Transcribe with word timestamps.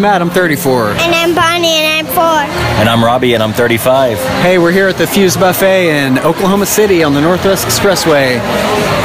I'm 0.00 0.04
Matt, 0.04 0.22
I'm 0.22 0.30
34. 0.30 0.92
And 0.92 1.14
I'm 1.14 1.34
Bonnie 1.34 1.76
and 1.76 2.08
I'm 2.08 2.14
four. 2.14 2.24
And 2.80 2.88
I'm 2.88 3.04
Robbie, 3.04 3.34
and 3.34 3.42
I'm 3.42 3.52
35. 3.52 4.16
Hey, 4.40 4.56
we're 4.56 4.72
here 4.72 4.88
at 4.88 4.96
the 4.96 5.06
Fuse 5.06 5.36
Buffet 5.36 5.90
in 5.90 6.18
Oklahoma 6.20 6.64
City 6.64 7.02
on 7.02 7.12
the 7.12 7.20
Northwest 7.20 7.66
Expressway. 7.66 8.40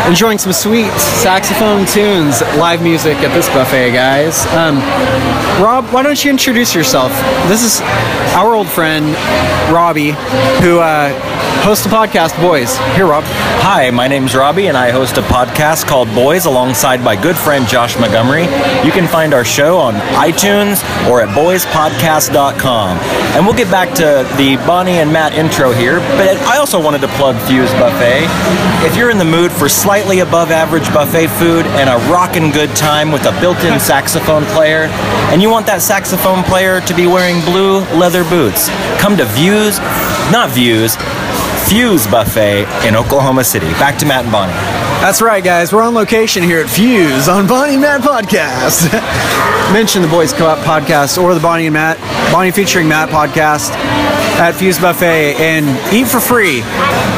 Enjoying 0.07 0.37
some 0.37 0.53
sweet 0.53 0.89
saxophone 0.93 1.85
tunes, 1.85 2.39
live 2.55 2.81
music 2.81 3.17
at 3.17 3.33
this 3.33 3.49
buffet, 3.49 3.91
guys. 3.91 4.45
Um, 4.53 4.77
Rob, 5.61 5.83
why 5.91 6.01
don't 6.01 6.23
you 6.23 6.31
introduce 6.31 6.73
yourself? 6.73 7.11
This 7.49 7.61
is 7.61 7.81
our 8.31 8.55
old 8.55 8.69
friend, 8.69 9.07
Robbie, 9.73 10.11
who 10.61 10.79
uh, 10.79 11.11
hosts 11.63 11.85
a 11.85 11.89
podcast, 11.89 12.39
Boys. 12.41 12.77
Here, 12.95 13.05
Rob. 13.05 13.23
Hi, 13.63 13.89
my 13.91 14.07
name's 14.07 14.35
Robbie, 14.35 14.67
and 14.67 14.77
I 14.77 14.91
host 14.91 15.17
a 15.17 15.21
podcast 15.21 15.85
called 15.87 16.07
Boys 16.13 16.45
alongside 16.45 17.01
my 17.01 17.15
good 17.15 17.35
friend 17.37 17.67
Josh 17.67 17.97
Montgomery. 17.99 18.43
You 18.85 18.91
can 18.91 19.07
find 19.07 19.33
our 19.33 19.45
show 19.45 19.77
on 19.77 19.95
iTunes 20.15 20.83
or 21.09 21.21
at 21.21 21.29
boyspodcast.com. 21.29 22.97
And 23.35 23.45
we'll 23.45 23.55
get 23.55 23.69
back 23.71 23.93
to 23.95 24.27
the 24.37 24.57
Bonnie 24.67 24.99
and 24.99 25.11
Matt 25.11 25.33
intro 25.33 25.71
here, 25.71 25.99
but 26.17 26.37
I 26.47 26.57
also 26.57 26.81
wanted 26.81 27.01
to 27.01 27.07
plug 27.09 27.35
Fuse 27.47 27.71
Buffet. 27.73 28.25
If 28.85 28.95
you're 28.95 29.09
in 29.09 29.17
the 29.17 29.25
mood 29.25 29.51
for 29.51 29.67
slightly 29.67 30.19
above 30.19 30.51
average 30.51 30.91
buffet 30.93 31.27
food 31.27 31.65
and 31.77 31.89
a 31.89 31.97
rockin' 32.11 32.51
good 32.51 32.75
time 32.75 33.11
with 33.11 33.25
a 33.25 33.31
built 33.41 33.63
in 33.63 33.79
saxophone 33.95 34.45
player, 34.45 34.87
and 35.31 35.41
you 35.41 35.49
want 35.49 35.65
that 35.65 35.81
saxophone 35.81 36.43
player 36.43 36.81
to 36.81 36.93
be 36.93 37.07
wearing 37.07 37.43
blue 37.45 37.79
leather 37.97 38.23
boots, 38.23 38.69
come 38.99 39.17
to 39.17 39.25
Views, 39.25 39.79
not 40.31 40.49
Views, 40.51 40.95
Fuse 41.67 42.05
Buffet 42.07 42.65
in 42.87 42.95
Oklahoma 42.95 43.43
City. 43.43 43.69
Back 43.73 43.97
to 43.99 44.05
Matt 44.05 44.23
and 44.23 44.31
Bonnie. 44.31 44.53
That's 45.01 45.21
right, 45.21 45.43
guys. 45.43 45.73
We're 45.73 45.81
on 45.81 45.93
location 45.93 46.43
here 46.43 46.59
at 46.59 46.69
Fuse 46.69 47.27
on 47.27 47.47
Bonnie 47.47 47.73
and 47.73 47.81
Matt 47.81 48.01
Podcast. 48.01 48.91
Mention 49.73 50.01
the 50.01 50.07
Boys 50.07 50.31
Co-op 50.31 50.59
Podcast 50.59 51.21
or 51.21 51.33
the 51.33 51.39
Bonnie 51.39 51.65
and 51.65 51.73
Matt, 51.73 51.97
Bonnie 52.31 52.51
featuring 52.51 52.87
Matt 52.87 53.09
podcast 53.09 53.71
at 54.39 54.53
Fuse 54.53 54.79
Buffet 54.79 55.35
and 55.35 55.65
eat 55.93 56.07
for 56.07 56.19
free. 56.19 56.61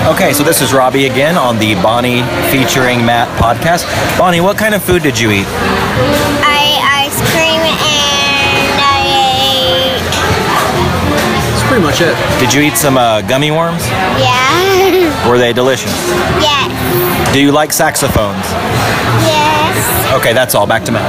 Okay, 0.07 0.31
so 0.33 0.43
this 0.43 0.61
is 0.61 0.73
Robbie 0.73 1.07
again 1.07 1.37
on 1.37 1.59
the 1.59 1.75
Bonnie 1.75 2.21
featuring 2.49 3.05
Matt 3.05 3.27
podcast. 3.39 3.85
Bonnie, 4.17 4.39
what 4.41 4.57
kind 4.57 4.73
of 4.73 4.83
food 4.83 5.03
did 5.03 5.19
you 5.19 5.31
eat? 5.31 5.45
I 5.47 6.56
pretty 11.77 11.91
much 11.91 12.01
it. 12.01 12.39
Did 12.39 12.53
you 12.53 12.61
eat 12.61 12.75
some 12.75 12.97
uh, 12.97 13.21
gummy 13.21 13.51
worms? 13.51 13.85
Yeah. 13.85 15.29
Were 15.29 15.37
they 15.37 15.53
delicious? 15.53 15.91
yes. 16.41 17.33
Do 17.33 17.39
you 17.39 17.51
like 17.51 17.71
saxophones? 17.71 18.45
Yes. 19.21 20.13
Okay, 20.19 20.33
that's 20.33 20.55
all. 20.55 20.65
Back 20.65 20.83
to 20.85 20.91
Matt. 20.91 21.05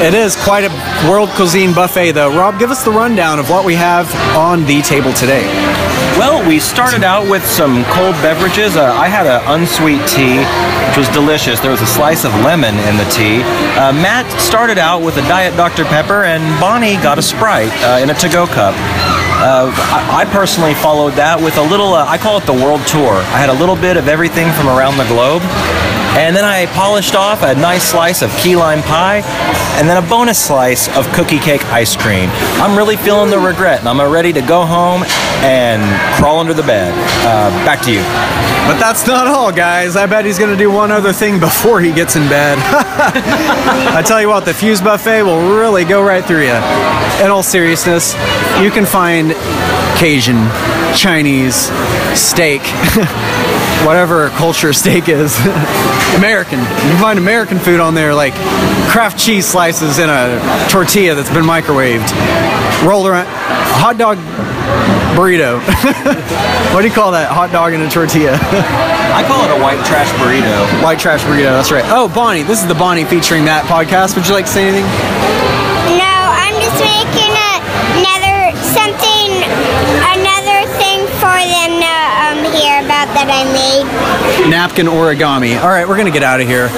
It 0.00 0.14
is 0.14 0.36
quite 0.36 0.62
a 0.62 1.10
world 1.10 1.30
cuisine 1.30 1.74
buffet, 1.74 2.12
though. 2.12 2.30
Rob, 2.30 2.60
give 2.60 2.70
us 2.70 2.84
the 2.84 2.92
rundown 2.92 3.40
of 3.40 3.50
what 3.50 3.64
we 3.64 3.74
have 3.74 4.14
on 4.36 4.64
the 4.66 4.82
table 4.82 5.12
today. 5.12 5.42
Well, 6.16 6.46
we 6.46 6.60
started 6.60 7.02
out 7.02 7.28
with 7.28 7.44
some 7.44 7.84
cold 7.86 8.14
beverages. 8.22 8.76
Uh, 8.76 8.92
I 8.92 9.08
had 9.08 9.26
an 9.26 9.42
unsweet 9.46 10.06
tea, 10.06 10.38
which 10.88 10.96
was 10.98 11.08
delicious. 11.08 11.58
There 11.58 11.72
was 11.72 11.82
a 11.82 11.86
slice 11.86 12.24
of 12.24 12.32
lemon 12.46 12.76
in 12.86 12.96
the 12.96 13.08
tea. 13.10 13.42
Uh, 13.74 13.92
Matt 13.92 14.30
started 14.40 14.78
out 14.78 15.02
with 15.02 15.16
a 15.16 15.22
Diet 15.22 15.56
Dr. 15.56 15.84
Pepper, 15.84 16.22
and 16.22 16.42
Bonnie 16.60 16.94
got 17.02 17.18
a 17.18 17.22
Sprite 17.22 17.72
uh, 17.82 17.98
in 18.00 18.10
a 18.10 18.14
to-go 18.14 18.46
cup. 18.46 18.74
Uh, 19.38 19.70
I, 19.70 20.22
I 20.22 20.32
personally 20.32 20.74
followed 20.74 21.14
that 21.14 21.40
with 21.40 21.58
a 21.58 21.62
little, 21.62 21.94
uh, 21.94 22.04
I 22.04 22.18
call 22.18 22.38
it 22.38 22.44
the 22.44 22.58
world 22.58 22.82
tour. 22.90 23.14
I 23.30 23.38
had 23.38 23.50
a 23.50 23.54
little 23.54 23.76
bit 23.76 23.96
of 23.96 24.08
everything 24.08 24.50
from 24.58 24.66
around 24.66 24.98
the 24.98 25.06
globe. 25.06 25.42
And 26.18 26.34
then 26.34 26.44
I 26.44 26.66
polished 26.74 27.14
off 27.14 27.44
a 27.44 27.54
nice 27.54 27.84
slice 27.84 28.22
of 28.22 28.34
key 28.38 28.56
lime 28.56 28.82
pie 28.82 29.22
and 29.78 29.88
then 29.88 30.02
a 30.02 30.06
bonus 30.08 30.42
slice 30.42 30.88
of 30.98 31.06
cookie 31.12 31.38
cake 31.38 31.64
ice 31.66 31.94
cream. 31.94 32.28
I'm 32.58 32.76
really 32.76 32.96
feeling 32.96 33.30
the 33.30 33.38
regret 33.38 33.78
and 33.78 33.88
I'm 33.88 34.00
ready 34.10 34.32
to 34.32 34.42
go 34.42 34.66
home 34.66 35.04
and 35.46 35.86
crawl 36.18 36.40
under 36.40 36.54
the 36.54 36.64
bed. 36.64 36.90
Uh, 37.22 37.50
back 37.64 37.80
to 37.82 37.92
you. 37.92 38.02
But 38.66 38.80
that's 38.80 39.06
not 39.06 39.28
all, 39.28 39.52
guys. 39.52 39.94
I 39.94 40.06
bet 40.06 40.24
he's 40.24 40.38
going 40.38 40.50
to 40.50 40.58
do 40.58 40.70
one 40.70 40.90
other 40.90 41.12
thing 41.12 41.38
before 41.38 41.80
he 41.80 41.92
gets 41.92 42.16
in 42.16 42.28
bed. 42.28 42.58
I 43.94 44.02
tell 44.02 44.20
you 44.20 44.28
what, 44.28 44.44
the 44.44 44.52
Fuse 44.52 44.80
Buffet 44.80 45.22
will 45.22 45.56
really 45.56 45.84
go 45.84 46.02
right 46.02 46.24
through 46.24 46.42
you. 46.42 46.97
In 47.20 47.30
all 47.30 47.42
seriousness, 47.42 48.14
you 48.62 48.70
can 48.70 48.86
find 48.86 49.32
Cajun, 49.98 50.38
Chinese, 50.94 51.68
steak, 52.14 52.62
whatever 53.84 54.28
culture 54.30 54.72
steak 54.72 55.08
is. 55.08 55.36
American. 56.16 56.60
You 56.60 56.66
can 56.66 57.00
find 57.00 57.18
American 57.18 57.58
food 57.58 57.80
on 57.80 57.94
there, 57.94 58.14
like 58.14 58.34
Kraft 58.88 59.18
cheese 59.18 59.46
slices 59.46 59.98
in 59.98 60.08
a 60.08 60.38
tortilla 60.70 61.16
that's 61.16 61.28
been 61.28 61.44
microwaved, 61.44 62.08
rolled 62.86 63.08
around, 63.08 63.26
hot 63.26 63.98
dog 63.98 64.16
burrito. 65.18 65.58
what 66.72 66.82
do 66.82 66.86
you 66.86 66.94
call 66.94 67.10
that? 67.10 67.28
Hot 67.32 67.50
dog 67.50 67.72
and 67.72 67.82
a 67.82 67.90
tortilla. 67.90 68.38
I 68.40 69.24
call 69.26 69.44
it 69.44 69.50
a 69.50 69.60
white 69.60 69.84
trash 69.84 70.08
burrito. 70.22 70.84
White 70.84 71.00
trash 71.00 71.22
burrito. 71.24 71.50
That's 71.50 71.72
right. 71.72 71.84
Oh, 71.88 72.08
Bonnie. 72.08 72.44
This 72.44 72.62
is 72.62 72.68
the 72.68 72.74
Bonnie 72.74 73.04
featuring 73.04 73.44
Matt 73.44 73.64
podcast. 73.64 74.14
Would 74.14 74.28
you 74.28 74.34
like 74.34 74.46
to 74.46 74.52
say 74.52 74.68
anything? 74.68 75.57
Making 76.78 77.34
another 77.98 78.54
something, 78.62 79.30
another 80.14 80.60
thing 80.78 81.06
for 81.18 81.36
them 81.38 81.72
to 81.82 81.96
um, 82.22 82.38
hear 82.54 82.78
about 82.84 83.08
that 83.14 83.28
I 83.28 83.42
made. 83.52 84.50
Napkin 84.50 84.86
origami. 84.86 85.60
All 85.60 85.68
right, 85.68 85.86
we're 85.88 85.96
gonna 85.96 86.10
get 86.10 86.22
out 86.22 86.40
of 86.40 86.46
here. 86.46 86.68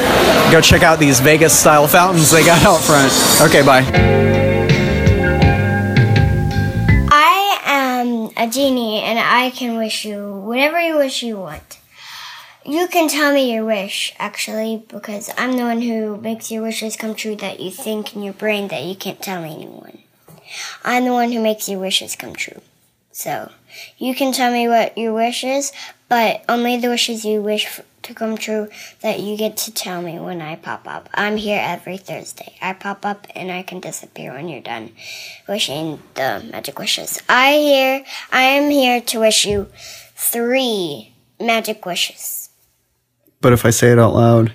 Go 0.50 0.60
check 0.60 0.82
out 0.82 0.98
these 0.98 1.20
Vegas 1.20 1.56
style 1.58 1.86
fountains 1.86 2.30
they 2.30 2.44
got 2.44 2.62
out 2.64 2.80
front. 2.80 3.12
Okay, 3.42 3.64
bye. 3.64 3.84
I 7.12 7.60
am 7.64 8.30
a 8.36 8.48
genie 8.50 9.00
and 9.00 9.18
I 9.18 9.50
can 9.50 9.76
wish 9.76 10.04
you 10.04 10.34
whatever 10.44 10.80
you 10.80 10.96
wish 10.96 11.22
you 11.22 11.36
want. 11.38 11.79
You 12.70 12.86
can 12.86 13.08
tell 13.08 13.34
me 13.34 13.52
your 13.52 13.64
wish, 13.64 14.14
actually, 14.20 14.84
because 14.86 15.28
I'm 15.36 15.56
the 15.56 15.64
one 15.64 15.82
who 15.82 16.16
makes 16.18 16.52
your 16.52 16.62
wishes 16.62 16.94
come 16.94 17.16
true 17.16 17.34
that 17.34 17.58
you 17.58 17.68
think 17.68 18.14
in 18.14 18.22
your 18.22 18.32
brain 18.32 18.68
that 18.68 18.84
you 18.84 18.94
can't 18.94 19.20
tell 19.20 19.42
anyone. 19.42 19.98
I'm 20.84 21.04
the 21.04 21.12
one 21.12 21.32
who 21.32 21.42
makes 21.42 21.68
your 21.68 21.80
wishes 21.80 22.14
come 22.14 22.32
true. 22.32 22.60
So, 23.10 23.50
you 23.98 24.14
can 24.14 24.32
tell 24.32 24.52
me 24.52 24.68
what 24.68 24.96
your 24.96 25.12
wish 25.12 25.42
is, 25.42 25.72
but 26.08 26.44
only 26.48 26.76
the 26.76 26.90
wishes 26.90 27.24
you 27.24 27.42
wish 27.42 27.80
to 28.04 28.14
come 28.14 28.36
true 28.36 28.68
that 29.00 29.18
you 29.18 29.36
get 29.36 29.56
to 29.56 29.74
tell 29.74 30.00
me 30.00 30.20
when 30.20 30.40
I 30.40 30.54
pop 30.54 30.86
up. 30.86 31.08
I'm 31.12 31.38
here 31.38 31.60
every 31.60 31.96
Thursday. 31.96 32.54
I 32.62 32.74
pop 32.74 33.04
up 33.04 33.26
and 33.34 33.50
I 33.50 33.64
can 33.64 33.80
disappear 33.80 34.32
when 34.34 34.48
you're 34.48 34.60
done 34.60 34.92
wishing 35.48 35.98
the 36.14 36.48
magic 36.52 36.78
wishes. 36.78 37.20
I 37.28 37.54
here 37.54 38.04
I 38.30 38.42
am 38.42 38.70
here 38.70 39.00
to 39.00 39.18
wish 39.18 39.44
you 39.44 39.66
three 40.14 41.14
magic 41.40 41.84
wishes. 41.84 42.39
But 43.40 43.52
if 43.52 43.64
I 43.64 43.70
say 43.70 43.90
it 43.90 43.98
out 43.98 44.14
loud, 44.14 44.52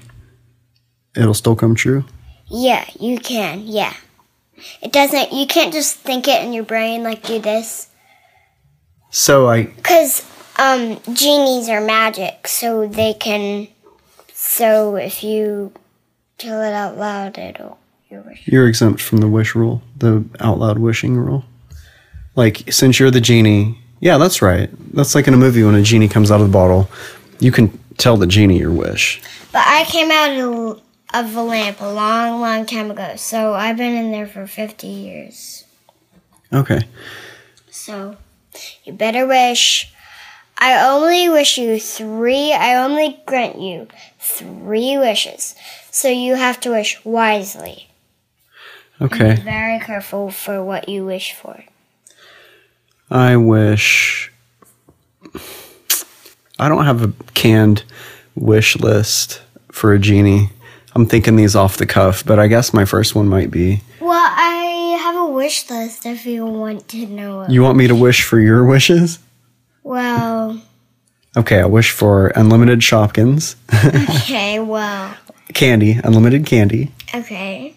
it'll 1.16 1.34
still 1.34 1.56
come 1.56 1.76
true. 1.76 2.06
Yeah, 2.48 2.86
you 3.00 3.18
can. 3.18 3.64
Yeah. 3.66 3.94
It 4.82 4.92
doesn't 4.92 5.34
you 5.34 5.48
can't 5.48 5.74
just 5.74 5.98
think 5.98 6.28
it 6.28 6.44
in 6.44 6.54
your 6.54 6.64
brain 6.64 7.04
like 7.04 7.24
do 7.24 7.40
this 7.40 7.90
So 9.10 9.50
I. 9.50 9.66
cuz 9.84 10.24
um 10.58 10.98
genies 11.14 11.68
are 11.68 11.82
magic, 11.82 12.48
so 12.48 12.88
they 12.88 13.14
can 13.14 13.68
so 14.34 14.96
if 14.96 15.24
you 15.24 15.72
tell 16.38 16.62
it 16.62 16.74
out 16.74 16.98
loud 16.98 17.38
it'll. 17.38 17.80
You're 18.46 18.68
exempt 18.68 19.02
from 19.02 19.18
the 19.18 19.28
wish 19.28 19.56
rule, 19.56 19.82
the 19.98 20.24
out 20.40 20.58
loud 20.60 20.78
wishing 20.80 21.18
rule. 21.18 21.44
Like, 22.36 22.72
since 22.72 22.98
you're 22.98 23.12
the 23.12 23.20
genie, 23.20 23.78
yeah, 24.00 24.18
that's 24.18 24.42
right. 24.42 24.70
That's 24.94 25.16
like 25.16 25.28
in 25.28 25.34
a 25.34 25.38
movie 25.38 25.64
when 25.64 25.76
a 25.76 25.82
genie 25.82 26.08
comes 26.08 26.32
out 26.32 26.40
of 26.40 26.48
the 26.48 26.54
bottle. 26.54 26.88
You 27.40 27.52
can 27.52 27.78
tell 27.98 28.18
the 28.18 28.28
genie 28.28 28.60
your 28.60 28.72
wish. 28.72 29.22
But 29.52 29.64
I 29.66 29.86
came 29.86 30.12
out 30.12 30.82
of, 31.14 31.36
a 31.36 31.44
lamp 31.44 31.80
a 31.82 31.92
long, 31.92 32.42
long 32.42 32.66
time 32.66 32.92
ago, 32.92 33.16
so 33.16 33.54
I've 33.54 33.78
been 33.78 33.94
in 33.94 34.12
there 34.12 34.28
for 34.28 34.48
50 34.48 34.88
years. 34.88 35.64
Okay. 36.52 36.82
So 37.70 38.18
you 38.84 38.94
better 38.94 39.26
wish. 39.26 39.92
I 40.58 40.88
only 40.88 41.28
wish 41.30 41.58
you 41.58 41.80
three, 41.80 42.54
I 42.54 42.76
only 42.76 43.20
grant 43.26 43.60
you 43.60 43.88
three 44.20 44.98
wishes. 44.98 45.56
So 45.92 46.08
you 46.10 46.36
have 46.36 46.60
to 46.62 46.72
wish 46.72 47.04
wisely. 47.04 47.90
Okay. 49.02 49.36
Be 49.36 49.42
Very 49.42 49.80
careful 49.80 50.32
for 50.32 50.64
what 50.64 50.88
you 50.88 51.06
wish 51.06 51.34
for. 51.34 51.64
I 53.10 53.36
wish. 53.36 54.32
I 56.60 56.70
don't 56.70 56.86
have 56.86 57.04
a 57.04 57.14
canned 57.34 57.84
wish 58.36 58.76
list 58.78 59.42
for 59.72 59.94
a 59.94 60.00
genie. 60.00 60.50
I'm 60.94 61.06
thinking 61.06 61.36
these 61.36 61.56
off 61.56 61.78
the 61.78 61.86
cuff, 61.86 62.26
but 62.26 62.40
I 62.40 62.48
guess 62.48 62.74
my 62.74 62.86
first 62.86 63.16
one 63.16 63.28
might 63.28 63.52
be. 63.52 63.82
Well, 64.00 64.12
I 64.12 64.98
have 65.02 65.16
a 65.18 65.26
wish 65.26 65.70
list 65.70 66.06
if 66.06 66.26
you 66.26 66.46
want 66.46 66.88
to 66.90 67.06
know. 67.08 67.46
You 67.50 67.62
want 67.64 67.78
me 67.78 67.88
to 67.88 67.96
wish 67.96 68.24
for 68.24 68.40
your 68.40 68.64
wishes? 68.66 69.20
Well, 69.84 70.62
Okay, 71.38 71.60
I 71.60 71.66
wish 71.66 71.92
for 71.92 72.28
unlimited 72.28 72.80
Shopkins, 72.80 73.56
okay, 74.24 74.58
well, 74.62 75.14
candy, 75.54 76.00
unlimited 76.02 76.46
candy, 76.46 76.94
okay. 77.14 77.76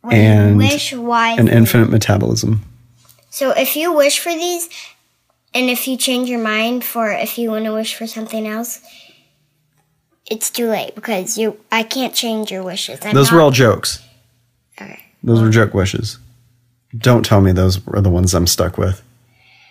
When 0.00 0.14
and 0.14 0.56
wish 0.56 0.94
wisely. 0.94 1.38
an 1.38 1.48
infinite 1.48 1.90
metabolism. 1.90 2.62
So 3.28 3.50
if 3.50 3.76
you 3.76 3.92
wish 3.92 4.18
for 4.20 4.32
these, 4.32 4.70
and 5.54 5.70
if 5.70 5.88
you 5.88 5.96
change 5.96 6.28
your 6.28 6.42
mind 6.42 6.84
for 6.84 7.10
if 7.10 7.38
you 7.38 7.50
want 7.50 7.64
to 7.64 7.72
wish 7.72 7.94
for 7.94 8.06
something 8.06 8.46
else, 8.46 8.80
it's 10.30 10.50
too 10.50 10.68
late 10.68 10.94
because 10.94 11.38
you. 11.38 11.58
I 11.70 11.82
can't 11.82 12.14
change 12.14 12.50
your 12.50 12.62
wishes. 12.62 13.00
I'm 13.02 13.14
Those 13.14 13.30
not, 13.30 13.36
were 13.36 13.42
all 13.42 13.50
jokes. 13.50 14.02
Okay. 14.80 15.02
Those 15.22 15.40
were 15.40 15.50
joke 15.50 15.74
wishes. 15.74 16.18
Don't 16.96 17.24
tell 17.24 17.40
me 17.40 17.52
those 17.52 17.80
are 17.88 18.00
the 18.00 18.10
ones 18.10 18.34
I'm 18.34 18.46
stuck 18.46 18.78
with. 18.78 19.02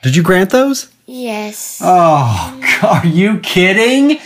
Did 0.03 0.15
you 0.15 0.23
grant 0.23 0.51
those? 0.51 0.91
Yes. 1.05 1.79
Oh, 1.83 2.59
are 2.83 3.05
you 3.05 3.39
kidding? 3.39 4.19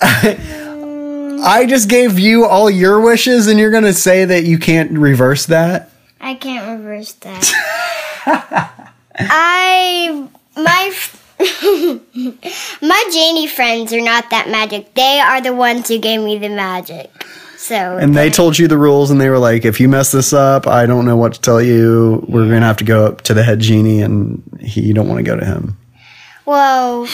I 0.00 1.66
just 1.68 1.88
gave 1.88 2.18
you 2.18 2.44
all 2.44 2.68
your 2.68 3.00
wishes, 3.00 3.46
and 3.46 3.58
you're 3.58 3.70
going 3.70 3.84
to 3.84 3.92
say 3.92 4.24
that 4.24 4.44
you 4.44 4.58
can't 4.58 4.92
reverse 4.92 5.46
that? 5.46 5.90
I 6.20 6.34
can't 6.34 6.78
reverse 6.78 7.12
that. 7.12 7.52
I 9.18 10.28
my 10.56 10.92
my 12.82 13.04
genie 13.12 13.46
friends 13.46 13.92
are 13.92 14.00
not 14.00 14.30
that 14.30 14.48
magic. 14.48 14.94
They 14.94 15.20
are 15.20 15.40
the 15.40 15.54
ones 15.54 15.88
who 15.88 15.98
gave 15.98 16.20
me 16.20 16.38
the 16.38 16.48
magic. 16.48 17.10
So 17.58 17.74
And 17.74 18.14
they 18.14 18.30
told 18.30 18.58
you 18.58 18.68
the 18.68 18.78
rules, 18.78 19.10
and 19.10 19.20
they 19.20 19.28
were 19.28 19.38
like, 19.38 19.64
if 19.64 19.80
you 19.80 19.88
mess 19.88 20.12
this 20.12 20.32
up, 20.32 20.66
I 20.66 20.86
don't 20.86 21.04
know 21.04 21.16
what 21.16 21.34
to 21.34 21.40
tell 21.40 21.60
you. 21.60 22.24
We're 22.28 22.46
going 22.46 22.60
to 22.60 22.66
have 22.66 22.76
to 22.78 22.84
go 22.84 23.06
up 23.06 23.22
to 23.22 23.34
the 23.34 23.42
head 23.42 23.60
genie, 23.60 24.02
and 24.02 24.42
he, 24.60 24.82
you 24.82 24.94
don't 24.94 25.08
want 25.08 25.18
to 25.18 25.24
go 25.24 25.36
to 25.36 25.44
him. 25.44 25.76
well, 26.44 27.08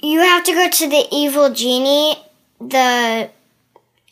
you 0.00 0.18
have 0.18 0.44
to 0.44 0.52
go 0.52 0.68
to 0.68 0.88
the 0.88 1.06
evil 1.10 1.50
genie. 1.50 2.16
The 2.60 3.30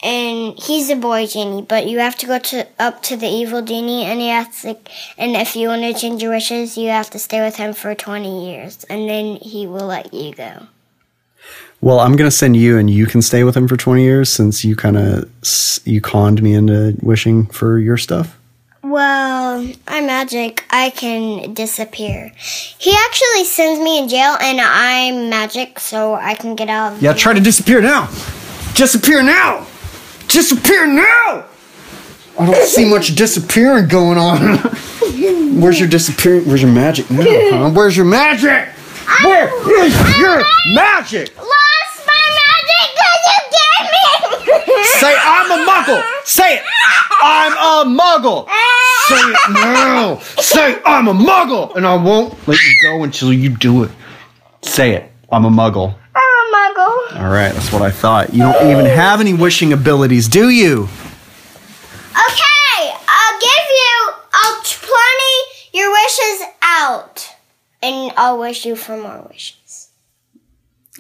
and 0.02 0.58
he's 0.58 0.90
a 0.90 0.96
boy 0.96 1.26
genie, 1.26 1.62
but 1.62 1.86
you 1.86 1.98
have 1.98 2.16
to 2.16 2.26
go 2.26 2.38
to 2.38 2.66
up 2.78 3.02
to 3.04 3.16
the 3.16 3.28
evil 3.28 3.62
genie, 3.62 4.04
and 4.04 4.20
he 4.20 4.28
has 4.28 4.62
to. 4.62 4.76
And 5.18 5.36
if 5.36 5.56
you 5.56 5.68
want 5.68 5.82
to 5.82 5.94
change 5.94 6.22
your 6.22 6.32
wishes, 6.32 6.76
you 6.78 6.88
have 6.88 7.10
to 7.10 7.18
stay 7.18 7.40
with 7.40 7.56
him 7.56 7.72
for 7.74 7.94
twenty 7.94 8.50
years, 8.50 8.84
and 8.84 9.08
then 9.08 9.36
he 9.36 9.66
will 9.66 9.86
let 9.86 10.12
you 10.14 10.32
go. 10.34 10.66
Well, 11.82 12.00
I'm 12.00 12.14
going 12.14 12.28
to 12.28 12.36
send 12.36 12.56
you, 12.56 12.76
and 12.76 12.90
you 12.90 13.06
can 13.06 13.22
stay 13.22 13.42
with 13.42 13.56
him 13.56 13.66
for 13.66 13.74
20 13.74 14.02
years 14.02 14.28
since 14.28 14.66
you 14.66 14.76
kind 14.76 14.98
of 14.98 15.30
you 15.86 16.02
conned 16.02 16.42
me 16.42 16.52
into 16.52 16.94
wishing 17.00 17.46
for 17.46 17.78
your 17.78 17.96
stuff. 17.96 18.38
Well, 18.82 19.66
I'm 19.88 20.06
magic. 20.06 20.64
I 20.70 20.90
can 20.90 21.54
disappear. 21.54 22.32
He 22.36 22.94
actually 22.94 23.44
sends 23.44 23.80
me 23.80 23.98
in 23.98 24.08
jail, 24.08 24.36
and 24.40 24.60
I'm 24.60 25.30
magic, 25.30 25.80
so 25.80 26.14
I 26.14 26.34
can 26.34 26.54
get 26.54 26.68
out. 26.68 26.94
Of 26.94 27.02
Yeah, 27.02 27.14
try 27.14 27.32
to 27.32 27.40
disappear 27.40 27.80
now. 27.80 28.10
Disappear 28.74 29.22
now. 29.22 29.66
Disappear 30.30 30.86
now. 30.86 31.44
I 32.38 32.46
don't 32.46 32.66
see 32.66 32.88
much 32.88 33.14
disappearing 33.16 33.88
going 33.88 34.16
on. 34.16 34.58
Where's 35.60 35.78
your 35.78 35.88
disappearing? 35.88 36.46
Where's 36.46 36.62
your 36.62 36.70
magic 36.72 37.10
now? 37.10 37.24
Huh? 37.26 37.70
Where's 37.70 37.96
your 37.96 38.06
magic? 38.06 38.68
Where 39.24 39.48
is 39.84 40.18
your 40.18 40.42
magic? 40.72 41.36
Lost 41.36 42.06
my 42.06 42.22
magic 42.40 42.94
because 42.94 43.22
you 43.26 43.40
gave 43.58 44.76
me. 44.76 44.84
Say 44.84 45.14
I'm 45.18 45.50
a 45.50 45.70
muggle. 45.70 46.02
Say 46.24 46.56
it. 46.56 46.62
I'm 47.22 47.52
a 47.52 48.00
muggle. 48.00 48.48
Say 49.08 49.16
it 49.16 49.38
now. 49.50 50.18
Say 50.38 50.80
I'm 50.86 51.08
a 51.08 51.12
muggle, 51.12 51.74
and 51.76 51.84
I 51.86 51.96
won't 51.96 52.34
let 52.46 52.62
you 52.62 52.74
go 52.82 53.02
until 53.02 53.32
you 53.32 53.50
do 53.50 53.82
it. 53.82 53.90
Say 54.62 54.94
it. 54.94 55.12
I'm 55.30 55.44
a 55.44 55.50
muggle. 55.50 55.96
I'm 57.10 57.16
a 57.16 57.18
muggle. 57.18 57.24
All 57.24 57.32
right, 57.32 57.52
that's 57.52 57.72
what 57.72 57.82
I 57.82 57.90
thought. 57.90 58.32
You 58.32 58.42
don't 58.42 58.70
even 58.70 58.86
have 58.86 59.20
any 59.20 59.34
wishing 59.34 59.72
abilities, 59.72 60.28
do 60.28 60.48
you? 60.48 60.88
Okay, 62.12 62.92
I'll 63.08 63.40
give 63.40 63.68
you. 63.68 64.12
I'll 64.32 64.62
twenty 64.62 65.36
your 65.72 65.90
wishes 65.90 66.48
out, 66.62 67.28
and 67.82 68.12
I'll 68.16 68.38
wish 68.38 68.64
you 68.64 68.76
for 68.76 68.96
more 68.96 69.26
wishes. 69.30 69.88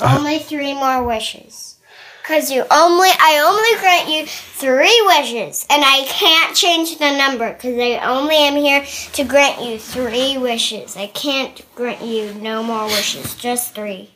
Uh-huh. 0.00 0.18
only 0.18 0.38
three 0.38 0.72
more 0.72 1.04
wishes. 1.04 1.76
Cause 2.24 2.50
you 2.50 2.64
only, 2.70 3.08
I 3.10 3.42
only 3.44 3.80
grant 3.80 4.08
you 4.08 4.24
three 4.24 5.02
wishes, 5.06 5.66
and 5.68 5.82
I 5.84 6.04
can't 6.06 6.54
change 6.56 6.96
the 6.98 7.16
number 7.16 7.52
because 7.52 7.76
I 7.76 7.98
only 8.08 8.36
am 8.36 8.54
here 8.54 8.84
to 9.14 9.24
grant 9.24 9.60
you 9.62 9.78
three 9.78 10.38
wishes. 10.38 10.96
I 10.96 11.08
can't 11.08 11.60
grant 11.74 12.02
you 12.02 12.32
no 12.34 12.62
more 12.62 12.84
wishes, 12.84 13.34
just 13.34 13.74
three. 13.74 14.10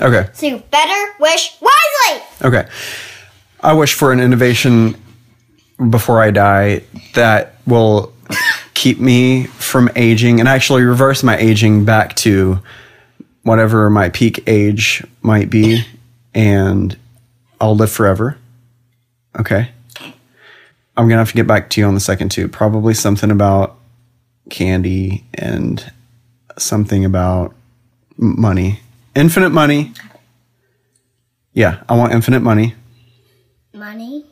Okay. 0.00 0.28
So 0.32 0.46
you 0.46 0.58
better 0.70 1.12
wish 1.20 1.56
wisely. 1.60 2.22
Okay. 2.42 2.68
I 3.62 3.74
wish 3.74 3.94
for 3.94 4.12
an 4.12 4.20
innovation 4.20 4.96
before 5.90 6.22
I 6.22 6.30
die 6.30 6.82
that 7.14 7.54
will 7.66 8.12
keep 8.74 8.98
me 8.98 9.44
from 9.44 9.90
aging 9.96 10.40
and 10.40 10.48
actually 10.48 10.82
reverse 10.82 11.22
my 11.22 11.36
aging 11.36 11.84
back 11.84 12.16
to 12.16 12.60
whatever 13.42 13.90
my 13.90 14.08
peak 14.08 14.42
age 14.46 15.04
might 15.22 15.50
be 15.50 15.84
and 16.34 16.96
I'll 17.60 17.76
live 17.76 17.92
forever. 17.92 18.38
Okay. 19.38 19.70
I'm 20.96 21.06
going 21.06 21.16
to 21.16 21.18
have 21.18 21.30
to 21.30 21.36
get 21.36 21.46
back 21.46 21.70
to 21.70 21.80
you 21.80 21.86
on 21.86 21.94
the 21.94 22.00
second 22.00 22.30
two. 22.30 22.48
Probably 22.48 22.94
something 22.94 23.30
about 23.30 23.78
candy 24.50 25.24
and 25.34 25.92
something 26.58 27.04
about 27.04 27.54
money. 28.16 28.80
Infinite 29.14 29.50
money. 29.50 29.92
Yeah, 31.52 31.82
I 31.88 31.96
want 31.96 32.12
infinite 32.12 32.40
money. 32.40 32.74
Money. 33.74 34.24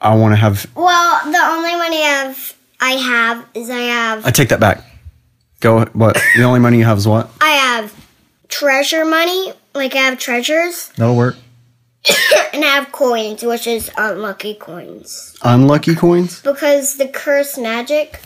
I 0.00 0.14
want 0.16 0.32
to 0.32 0.36
have. 0.36 0.66
Well, 0.74 1.30
the 1.30 1.38
only 1.38 1.74
money 1.76 2.02
I've, 2.02 2.56
I 2.80 2.92
have 2.92 3.46
is 3.54 3.70
I 3.70 3.78
have 3.78 4.26
I 4.26 4.30
take 4.30 4.48
that 4.50 4.60
back. 4.60 4.82
Go. 5.60 5.84
What? 5.86 6.16
The 6.36 6.42
only 6.44 6.60
money 6.60 6.78
you 6.78 6.84
have 6.84 6.98
is 6.98 7.08
what? 7.08 7.30
I 7.40 7.50
have 7.50 7.94
treasure 8.48 9.04
money, 9.04 9.52
like 9.74 9.94
I 9.94 9.98
have 9.98 10.18
treasures, 10.18 10.88
That'll 10.96 11.16
work. 11.16 11.36
and 12.52 12.64
I 12.64 12.68
have 12.68 12.92
coins, 12.92 13.42
which 13.42 13.66
is 13.66 13.90
unlucky 13.96 14.54
coins. 14.54 15.36
Unlucky 15.42 15.94
coins. 15.94 16.40
Because 16.42 16.96
the 16.96 17.08
curse 17.08 17.56
magic. 17.58 18.20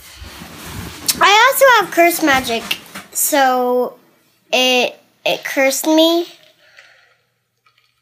I 1.20 1.50
also 1.52 1.84
have 1.84 1.94
curse 1.94 2.22
magic, 2.22 2.62
so 3.12 3.98
it 4.52 4.96
it 5.28 5.44
cursed 5.44 5.86
me, 5.86 6.26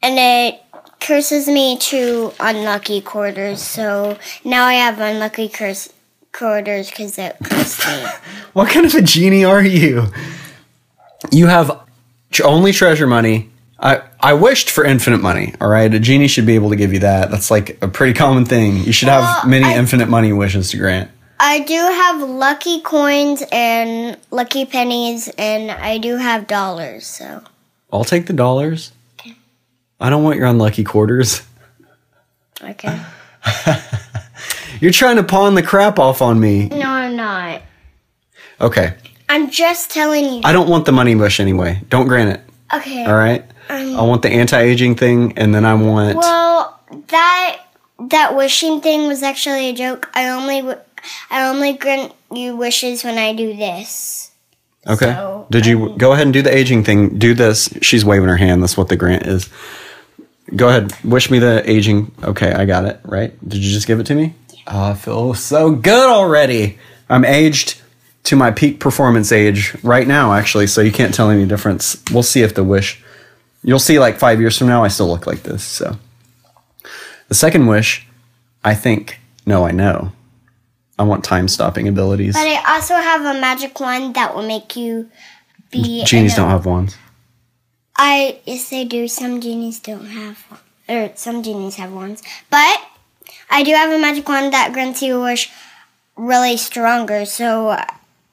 and 0.03 0.19
it 0.19 0.63
curses 1.01 1.49
me 1.49 1.77
to 1.79 2.33
unlucky 2.41 3.01
quarters. 3.01 3.61
So 3.61 4.17
now 4.45 4.65
I 4.65 4.75
have 4.75 5.01
unlucky 5.01 5.49
curse 5.49 5.93
quarters 6.33 6.89
because 6.91 7.19
it 7.19 7.37
cursed 7.43 7.87
me. 7.87 8.07
What 8.53 8.71
kind 8.71 8.87
of 8.87 8.95
a 8.95 9.03
genie 9.03 9.45
are 9.45 9.63
you? 9.63 10.07
You 11.31 11.47
have 11.49 11.81
only 12.43 12.73
treasure 12.73 13.07
money. 13.07 13.51
I, 13.79 14.03
I 14.21 14.33
wished 14.33 14.71
for 14.71 14.85
infinite 14.85 15.19
money. 15.19 15.53
All 15.61 15.69
right, 15.69 15.93
a 15.93 16.01
genie 16.01 16.29
should 16.29 16.47
be 16.47 16.55
able 16.55 16.71
to 16.71 16.77
give 16.77 16.95
you 16.95 17.01
that. 17.01 17.31
That's 17.31 17.51
like 17.51 17.77
a 17.83 17.89
pretty 17.89 18.15
common 18.15 18.47
thing. 18.47 18.79
You 18.79 18.93
should 18.93 19.09
have 19.09 19.47
many 19.47 19.67
I- 19.67 19.77
infinite 19.77 20.09
money 20.09 20.33
wishes 20.33 20.71
to 20.71 20.79
grant. 20.79 21.11
I 21.39 21.61
do 21.61 21.75
have 21.75 22.21
lucky 22.29 22.81
coins 22.81 23.43
and 23.53 24.17
lucky 24.31 24.65
pennies, 24.65 25.29
and 25.37 25.71
I 25.71 25.99
do 25.99 26.17
have 26.17 26.47
dollars. 26.47 27.07
So 27.07 27.43
I'll 27.93 28.05
take 28.05 28.27
the 28.27 28.33
dollars. 28.33 28.93
I 30.01 30.11
don't 30.11 30.23
want 30.23 30.37
your 30.37 30.47
unlucky 30.47 30.85
quarters. 30.85 31.43
okay. 32.63 33.01
You're 34.81 34.93
trying 34.93 35.17
to 35.17 35.23
pawn 35.23 35.55
the 35.55 35.63
crap 35.63 35.99
off 35.99 36.21
on 36.21 36.39
me. 36.39 36.69
No, 36.69 36.89
I'm 36.89 37.17
not. 37.17 37.63
Okay, 38.61 38.95
I'm 39.29 39.51
just 39.51 39.91
telling 39.91 40.25
you. 40.25 40.41
I 40.45 40.53
don't 40.53 40.69
want 40.69 40.85
the 40.87 40.93
money 40.93 41.15
wish 41.15 41.41
anyway. 41.41 41.81
Don't 41.89 42.09
grant 42.09 42.31
it. 42.31 42.41
Okay. 42.75 43.05
All 43.05 43.15
right. 43.15 43.45
Um, 43.69 43.97
I 43.97 44.03
want 44.03 44.23
the 44.23 44.31
anti-aging 44.31 44.97
thing, 44.97 45.37
and 45.39 45.55
then 45.55 45.65
I 45.65 45.75
want. 45.75 46.17
Well, 46.17 46.79
that 47.09 47.61
that 48.11 48.37
wishing 48.37 48.81
thing 48.81 49.07
was 49.09 49.23
actually 49.23 49.69
a 49.71 49.73
joke. 49.73 50.11
I 50.15 50.29
only 50.29 50.61
w- 50.61 50.79
I 51.31 51.49
only 51.49 51.75
grant 51.75 52.13
you 52.33 52.57
wishes 52.57 53.05
when 53.05 53.19
I 53.19 53.35
do 53.35 53.57
this. 53.57 54.31
Okay. 54.87 55.07
So, 55.07 55.47
Did 55.51 55.67
you 55.67 55.91
um, 55.91 55.99
go 55.99 56.13
ahead 56.13 56.27
and 56.27 56.33
do 56.33 56.43
the 56.43 56.55
aging 56.57 56.85
thing? 56.85 57.19
Do 57.19 57.35
this. 57.35 57.69
She's 57.83 58.05
waving 58.05 58.29
her 58.29 58.37
hand. 58.37 58.63
That's 58.63 58.77
what 58.77 58.89
the 58.89 58.97
grant 58.97 59.27
is. 59.27 59.49
Go 60.55 60.69
ahead. 60.69 60.93
Wish 61.05 61.31
me 61.31 61.39
the 61.39 61.69
aging. 61.69 62.13
Okay, 62.23 62.53
I 62.53 62.65
got 62.67 62.85
it. 62.85 63.01
Right? 63.05 63.37
Did 63.49 63.65
you 63.65 63.73
just 63.73 63.87
give 63.87 63.99
it 63.99 64.07
to 64.07 64.15
me? 64.15 64.35
Oh, 64.69 64.91
I 64.91 64.95
feel 64.95 65.35
so 65.35 65.73
good 65.73 66.09
already. 66.09 66.79
I'm 67.09 67.25
aged 67.25 67.81
to 68.25 68.37
my 68.37 68.51
peak 68.51 68.81
performance 68.81 69.33
age 69.33 69.77
right 69.83 70.07
now, 70.07 70.33
actually. 70.33 70.67
So 70.67 70.81
you 70.81 70.93
can't 70.93 71.15
tell 71.15 71.31
any 71.31 71.47
difference. 71.47 72.03
We'll 72.13 72.23
see 72.23 72.43
if 72.43 72.55
the 72.55 72.65
wish. 72.65 73.03
You'll 73.63 73.79
see, 73.81 73.99
like 73.99 74.19
five 74.19 74.41
years 74.41 74.59
from 74.59 74.69
now, 74.69 74.85
I 74.85 74.89
still 74.89 75.09
look 75.09 75.27
like 75.27 75.43
this. 75.43 75.65
So 75.65 75.99
the 77.29 77.35
second 77.35 77.67
wish, 77.67 78.07
I 78.65 78.75
think. 78.75 79.21
No, 79.45 79.65
I 79.65 79.71
know. 79.71 80.13
I 80.99 81.03
want 81.03 81.25
time 81.25 81.49
stopping 81.49 81.89
abilities. 81.89 82.35
But 82.35 82.47
I 82.47 82.75
also 82.75 82.95
have 82.95 83.21
a 83.37 83.39
magic 83.39 83.79
wand 83.79 84.15
that 84.15 84.35
will 84.35 84.47
make 84.47 84.77
you 84.77 85.11
be. 85.71 86.05
Genies 86.05 86.35
don't 86.35 86.49
have 86.49 86.65
wands. 86.65 86.97
I 87.97 88.41
yes, 88.45 88.71
they 88.71 88.85
do. 88.85 89.09
Some 89.09 89.41
genies 89.41 89.79
don't 89.81 90.07
have, 90.07 90.45
or 90.89 91.11
some 91.15 91.43
genies 91.43 91.77
have 91.77 91.93
wands. 91.93 92.23
But 92.51 92.79
I 93.51 93.63
do 93.63 93.73
have 93.73 93.91
a 93.91 93.99
magic 93.99 94.29
wand 94.29 94.53
that 94.53 94.73
grants 94.73 95.03
you 95.03 95.19
a 95.19 95.23
wish 95.23 95.51
really 96.17 96.57
stronger. 96.57 97.25
So 97.27 97.69
I 97.71 97.87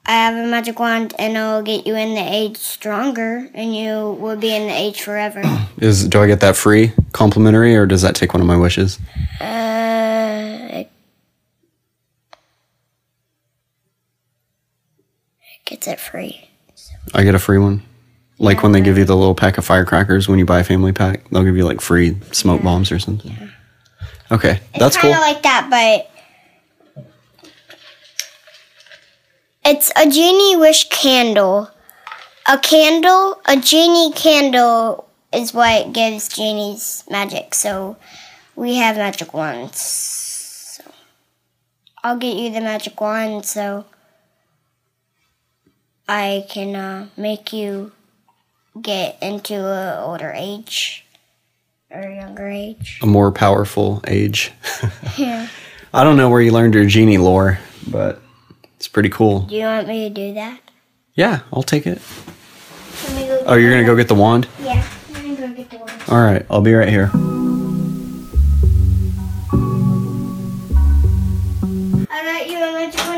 have 0.05 0.36
a 0.36 0.48
magic 0.50 0.79
wand, 0.79 1.13
and 1.17 1.36
it'll 1.36 1.62
get 1.62 1.86
you 1.88 1.96
in 1.96 2.13
the 2.15 2.22
age 2.22 2.58
stronger, 2.58 3.50
and 3.53 3.75
you 3.75 4.17
will 4.20 4.36
be 4.38 4.53
in 4.55 4.67
the 4.67 4.74
age 4.74 5.01
forever. 5.01 5.41
Is 5.77 6.08
do 6.08 6.22
I 6.22 6.27
get 6.27 6.39
that 6.41 6.55
free, 6.55 6.93
complimentary, 7.12 7.75
or 7.75 7.86
does 7.86 8.01
that 8.03 8.15
take 8.15 8.34
one 8.34 8.41
of 8.41 8.48
my 8.48 8.58
wishes? 8.58 9.00
uh, 9.41 9.73
gets 15.65 15.88
it 15.88 16.00
free. 16.00 16.50
I 17.13 17.24
get 17.24 17.36
a 17.36 17.39
free 17.39 17.58
one. 17.58 17.84
Like 18.39 18.63
when 18.63 18.72
they 18.72 18.82
give 18.82 18.98
you 18.98 19.05
the 19.05 19.15
little 19.15 19.36
pack 19.36 19.58
of 19.58 19.65
firecrackers 19.65 20.27
when 20.27 20.39
you 20.39 20.46
buy 20.46 20.60
a 20.60 20.63
family 20.63 20.91
pack, 20.91 21.29
they'll 21.29 21.43
give 21.43 21.55
you 21.55 21.65
like 21.65 21.82
free 21.82 22.17
smoke 22.32 22.62
bombs 22.63 22.91
or 22.91 23.00
something. 23.00 23.32
Yeah. 23.32 23.50
Okay, 24.32 24.60
that's 24.77 24.98
kind 24.98 25.13
cool. 25.13 25.22
of 25.24 25.27
like 25.27 25.43
that, 25.43 25.67
but 25.70 26.10
it's 29.65 29.91
a 29.96 30.10
genie 30.10 30.58
wish 30.58 30.89
candle. 30.89 31.70
A 32.48 32.58
candle, 32.58 33.39
a 33.46 33.55
genie 33.55 34.12
candle 34.12 35.08
is 35.34 35.53
what 35.53 35.93
gives 35.93 36.27
genies 36.27 37.03
magic. 37.10 37.53
So 37.53 37.96
we 38.55 38.75
have 38.75 38.98
magic 38.98 39.34
wands. 39.34 39.79
So 39.79 40.84
I'll 42.03 42.17
get 42.17 42.36
you 42.36 42.51
the 42.51 42.62
magic 42.62 43.00
wand 43.00 43.46
so 43.46 43.86
I 46.08 46.46
can 46.50 46.76
uh, 46.76 47.08
make 47.18 47.54
you 47.54 47.92
get 48.82 49.18
into 49.22 49.54
an 49.56 50.00
older 50.04 50.32
age 50.36 51.06
or 51.90 52.02
a 52.02 52.16
younger 52.16 52.48
age. 52.48 53.00
a 53.02 53.06
more 53.06 53.32
powerful 53.32 54.02
age. 54.08 54.52
Yeah. 55.18 55.48
I 55.94 56.04
don't 56.04 56.18
know 56.18 56.28
where 56.30 56.42
you 56.42 56.52
learned 56.52 56.74
your 56.74 56.86
genie 56.86 57.20
lore, 57.20 57.60
but 57.88 58.20
it's 58.78 58.88
pretty 58.88 59.10
cool. 59.10 59.42
Do 59.42 59.56
you 59.56 59.66
want 59.66 59.88
me 59.88 60.10
to 60.10 60.14
do 60.14 60.34
that? 60.34 60.60
Yeah, 61.14 61.42
I'll 61.54 61.62
take 61.62 61.86
it. 61.86 62.02
Let 63.04 63.16
me 63.16 63.28
go 63.28 63.44
Oh, 63.46 63.54
you're 63.54 63.70
gonna 63.70 63.86
go 63.86 63.96
get 63.96 64.08
the 64.08 64.16
wand? 64.16 64.48
Yeah, 64.60 64.84
I'm 65.14 65.36
gonna 65.36 65.36
go 65.36 65.54
get 65.54 65.70
the 65.70 65.78
one. 65.78 65.92
All 66.10 66.18
right, 66.20 66.44
I'll 66.50 66.62
be 66.62 66.74
right 66.74 66.90
here. 66.90 67.12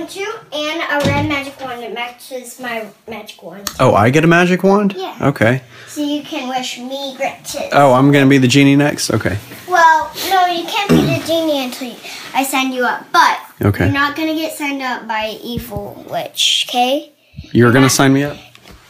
Wand 0.05 0.09
too, 0.09 0.33
and 0.53 0.81
a 1.03 1.07
red 1.07 1.27
magic 1.27 1.59
wand 1.59 1.81
that 1.83 1.93
matches 1.93 2.59
my 2.59 2.87
magic 3.07 3.41
wand. 3.41 3.69
Oh, 3.79 3.93
I 3.93 4.09
get 4.09 4.23
a 4.23 4.27
magic 4.27 4.63
wand? 4.63 4.93
Yeah. 4.97 5.17
Okay. 5.21 5.61
So 5.87 6.01
you 6.01 6.21
can 6.23 6.47
wish 6.49 6.77
me 6.79 7.15
riches. 7.19 7.69
Oh, 7.73 7.93
I'm 7.93 8.11
gonna 8.11 8.27
be 8.27 8.37
the 8.37 8.47
genie 8.47 8.75
next? 8.75 9.11
Okay. 9.11 9.37
Well, 9.67 10.11
no, 10.29 10.45
you 10.47 10.65
can't 10.65 10.89
be 10.89 10.97
the 10.97 11.23
genie 11.25 11.63
until 11.63 11.89
you, 11.89 11.95
I 12.33 12.43
sign 12.43 12.71
you 12.73 12.83
up. 12.83 13.05
But 13.11 13.39
Okay. 13.63 13.85
you're 13.85 13.93
not 13.93 14.15
gonna 14.15 14.35
get 14.35 14.53
signed 14.53 14.81
up 14.81 15.07
by 15.07 15.37
evil 15.43 16.05
witch, 16.09 16.65
okay? 16.69 17.11
You're 17.51 17.71
gonna 17.71 17.89
sign 17.89 18.13
me 18.13 18.23
up? 18.23 18.37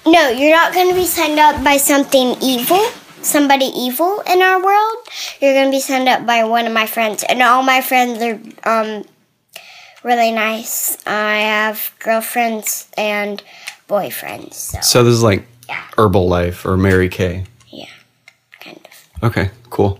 No, 0.05 0.29
you're 0.29 0.55
not 0.55 0.74
gonna 0.74 0.93
be 0.93 1.05
signed 1.05 1.39
up 1.39 1.63
by 1.63 1.77
something 1.77 2.36
evil. 2.41 2.84
Somebody 3.22 3.65
evil 3.65 4.22
in 4.31 4.39
our 4.43 4.62
world. 4.63 4.98
You're 5.41 5.55
gonna 5.55 5.72
be 5.72 5.79
signed 5.79 6.07
up 6.07 6.27
by 6.27 6.43
one 6.43 6.67
of 6.67 6.74
my 6.74 6.86
friends, 6.86 7.24
and 7.24 7.41
all 7.41 7.63
my 7.63 7.81
friends 7.81 8.22
are 8.22 8.38
um 8.69 9.03
really 10.05 10.31
nice. 10.31 10.97
I 11.07 11.38
have 11.39 11.91
girlfriends 12.00 12.88
and 12.97 13.41
boyfriends, 13.89 14.53
so 14.53 14.79
So 14.81 15.03
this 15.03 15.13
is 15.13 15.24
like 15.24 15.45
Yeah. 15.67 15.81
Herbalife 15.97 16.63
or 16.65 16.77
Mary 16.77 17.09
Kay. 17.09 17.45
yeah, 17.69 17.89
kind 18.62 18.79
of. 18.85 19.24
Okay, 19.31 19.50
cool. 19.69 20.00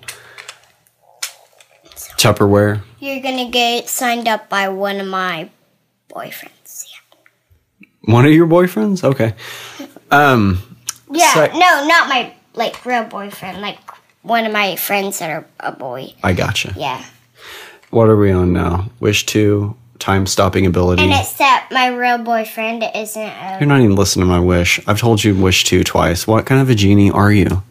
Tupperware. 2.18 2.82
You're 3.00 3.22
gonna 3.22 3.50
get 3.50 3.90
signed 3.90 4.28
up 4.28 4.48
by 4.50 4.70
one 4.70 5.00
of 5.00 5.08
my 5.08 5.50
boyfriends. 6.10 6.86
Yeah. 7.82 7.88
One 8.14 8.26
of 8.26 8.32
your 8.32 8.48
boyfriends? 8.48 9.04
Okay. 9.04 9.34
Um, 10.12 10.62
Yeah. 11.12 11.34
So- 11.34 11.44
Yeah. 11.44 11.54
no, 11.54 11.88
not 11.88 12.08
my 12.10 12.34
like 12.54 12.86
real 12.86 13.04
boyfriend. 13.04 13.62
Like 13.62 13.80
one 14.22 14.46
of 14.46 14.52
my 14.54 14.76
friends 14.76 15.20
that 15.20 15.30
are 15.30 15.46
a 15.60 15.72
boy. 15.72 16.14
I 16.24 16.34
gotcha. 16.34 16.74
Yeah. 16.78 17.04
What 17.90 18.08
are 18.10 18.16
we 18.18 18.32
on 18.32 18.54
now? 18.54 18.90
Wish 19.00 19.26
two, 19.26 19.76
time 20.00 20.26
stopping 20.26 20.66
ability. 20.66 21.04
And 21.04 21.12
except 21.12 21.72
my 21.72 21.88
real 21.88 22.18
boyfriend 22.18 22.84
isn't 22.96 23.22
a 23.22 23.58
You're 23.60 23.68
not 23.68 23.82
even 23.82 23.96
listening 23.96 24.26
to 24.26 24.30
my 24.30 24.40
wish. 24.40 24.80
I've 24.88 25.00
told 25.00 25.24
you 25.24 25.36
wish 25.36 25.64
two 25.64 25.84
twice. 25.84 26.28
What 26.28 26.46
kind 26.46 26.62
of 26.62 26.70
a 26.70 26.76
genie 26.76 27.12
are 27.12 27.32
you? 27.32 27.64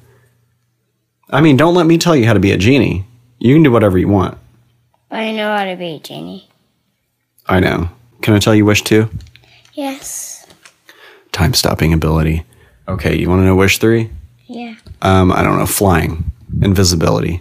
I 1.30 1.40
mean, 1.40 1.56
don't 1.56 1.74
let 1.74 1.86
me 1.86 1.98
tell 1.98 2.14
you 2.14 2.26
how 2.26 2.32
to 2.32 2.40
be 2.40 2.52
a 2.52 2.56
genie. 2.56 3.06
You 3.38 3.54
can 3.54 3.62
do 3.62 3.72
whatever 3.72 3.98
you 3.98 4.08
want. 4.08 4.38
I 5.10 5.32
know 5.32 5.56
how 5.56 5.64
to 5.64 5.76
be 5.76 5.96
a 5.96 5.98
genie. 5.98 6.48
I 7.46 7.60
know. 7.60 7.90
Can 8.22 8.34
I 8.34 8.38
tell 8.38 8.54
you 8.54 8.64
wish 8.64 8.82
two? 8.82 9.10
Yes. 9.74 10.46
Time 11.32 11.52
stopping 11.54 11.92
ability. 11.92 12.44
Okay, 12.88 13.16
you 13.18 13.28
want 13.28 13.40
to 13.40 13.44
know 13.44 13.56
wish 13.56 13.78
three? 13.78 14.10
Yeah. 14.46 14.76
Um, 15.02 15.32
I 15.32 15.42
don't 15.42 15.58
know, 15.58 15.66
flying, 15.66 16.30
invisibility. 16.62 17.40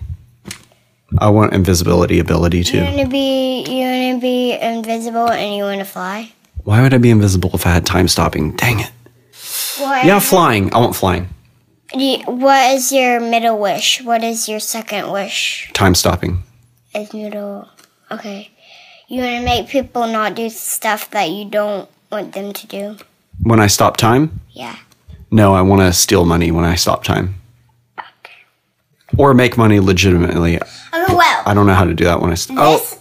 I 1.18 1.30
want 1.30 1.54
invisibility 1.54 2.20
ability 2.20 2.64
too. 2.64 2.78
You 2.78 2.84
wanna 2.84 3.08
be 3.08 3.64
you 3.68 3.86
wanna 3.86 4.20
be 4.20 4.54
invisible 4.54 5.30
and 5.30 5.56
you 5.56 5.64
wanna 5.64 5.86
fly? 5.86 6.32
Why 6.64 6.82
would 6.82 6.94
I 6.94 6.98
be 6.98 7.10
invisible 7.12 7.52
if 7.54 7.66
I 7.66 7.72
had 7.72 7.86
time 7.86 8.08
stopping? 8.08 8.52
Dang 8.56 8.80
it. 8.80 8.92
What 9.80 10.06
Yeah, 10.06 10.20
flying. 10.20 10.74
I 10.74 10.80
want 10.80 10.96
flying. 10.96 11.28
you- 11.94 12.24
what 12.26 12.72
is 12.74 12.92
your 12.92 13.20
middle 13.20 13.58
wish? 13.60 14.02
What 14.02 14.24
is 14.24 14.48
your 14.50 14.60
second 14.60 15.12
wish? 15.12 15.70
Time 15.74 15.94
stopping. 15.96 16.44
Is 16.96 17.14
middle 17.14 17.68
okay. 18.12 18.50
You 19.08 19.22
wanna 19.22 19.42
make 19.42 19.68
people 19.70 20.08
not 20.08 20.36
do 20.36 20.50
stuff 20.50 21.10
that 21.12 21.30
you 21.30 21.46
don't 21.46 21.88
want 22.12 22.34
them 22.34 22.54
to 22.54 22.68
do? 22.68 22.98
When 23.44 23.60
I 23.60 23.68
stop 23.68 23.98
time? 23.98 24.40
Yeah. 24.52 24.76
No, 25.32 25.54
I 25.56 25.62
want 25.62 25.82
to 25.82 25.92
steal 25.94 26.26
money 26.26 26.52
when 26.52 26.64
I 26.64 26.76
stop 26.76 27.04
time. 27.04 27.36
Or 29.18 29.34
make 29.34 29.58
money 29.58 29.80
legitimately. 29.80 30.58
Okay, 30.58 31.14
well. 31.14 31.44
I 31.46 31.54
don't 31.54 31.68
know 31.68 31.74
how 31.76 31.86
to 31.86 31.94
do 31.94 32.06
that 32.06 32.20
when 32.22 32.32
I. 32.32 32.36
St- 32.36 32.58
oh, 32.60 32.78
This 32.78 33.00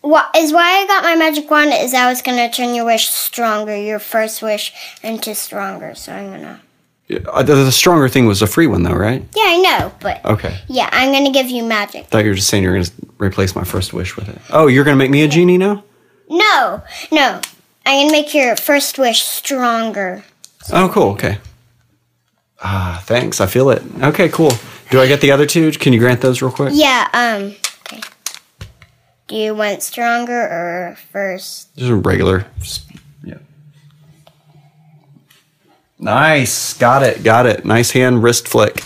what 0.00 0.30
is 0.36 0.52
why 0.52 0.82
I 0.82 0.86
got 0.86 1.02
my 1.02 1.16
magic 1.16 1.50
wand 1.50 1.72
is 1.74 1.92
I 1.92 2.08
was 2.08 2.22
gonna 2.22 2.50
turn 2.50 2.74
your 2.74 2.84
wish 2.84 3.08
stronger, 3.08 3.76
your 3.76 3.98
first 3.98 4.42
wish 4.42 4.72
into 5.02 5.34
stronger. 5.34 5.94
So 5.94 6.12
I'm 6.12 6.30
gonna. 6.30 6.60
uh, 7.30 7.42
the, 7.42 7.54
the 7.56 7.72
stronger 7.72 8.08
thing 8.08 8.26
was 8.26 8.40
a 8.40 8.46
free 8.46 8.66
one, 8.66 8.82
though, 8.84 8.94
right? 8.94 9.22
Yeah, 9.36 9.44
I 9.46 9.56
know, 9.58 9.92
but 10.00 10.24
Okay. 10.24 10.56
yeah, 10.68 10.88
I'm 10.92 11.12
gonna 11.12 11.32
give 11.32 11.48
you 11.48 11.62
magic. 11.64 12.02
I 12.02 12.04
thought 12.04 12.24
you 12.24 12.30
were 12.30 12.36
just 12.36 12.48
saying 12.48 12.62
you're 12.62 12.72
going 12.74 12.84
to 12.84 12.92
replace 13.18 13.54
my 13.54 13.64
first 13.64 13.92
wish 13.92 14.16
with 14.16 14.28
it. 14.28 14.38
Oh, 14.50 14.66
you're 14.66 14.84
going 14.84 14.96
to 14.96 14.98
make 14.98 15.10
me 15.10 15.22
a 15.22 15.28
genie 15.28 15.58
now? 15.58 15.84
No, 16.30 16.82
no, 17.12 17.40
I'm 17.84 18.06
gonna 18.06 18.12
make 18.12 18.34
your 18.34 18.56
first 18.56 18.98
wish 18.98 19.22
stronger. 19.22 20.24
Oh, 20.72 20.88
cool. 20.92 21.10
Okay. 21.12 21.38
Ah, 22.62 23.02
thanks. 23.04 23.40
I 23.40 23.46
feel 23.46 23.70
it. 23.70 23.82
Okay, 24.02 24.28
cool. 24.28 24.52
Do 24.90 25.00
I 25.00 25.06
get 25.06 25.20
the 25.20 25.30
other 25.30 25.46
two? 25.46 25.70
Can 25.72 25.92
you 25.92 25.98
grant 25.98 26.20
those 26.20 26.40
real 26.40 26.50
quick? 26.50 26.72
Yeah. 26.74 27.08
Um. 27.12 27.54
Okay. 27.82 28.00
Do 29.26 29.36
you 29.36 29.54
want 29.54 29.82
stronger 29.82 30.32
or 30.40 30.96
first? 31.12 31.74
Just 31.76 31.90
a 31.90 31.96
regular. 31.96 32.46
Just- 32.58 32.90
yeah. 33.22 33.38
Nice. 35.98 36.72
Got 36.74 37.02
it. 37.02 37.22
Got 37.22 37.46
it. 37.46 37.64
Nice 37.64 37.90
hand 37.90 38.22
wrist 38.22 38.48
flick. 38.48 38.82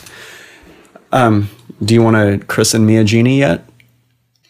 Um, 1.13 1.51
do 1.85 1.95
you 1.95 2.03
want 2.03 2.17
to 2.17 2.45
christen 2.47 2.85
me 2.87 2.97
a 2.97 3.05
genie 3.05 3.39
yet? 3.39 3.63